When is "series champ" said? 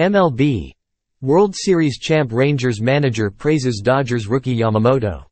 1.54-2.32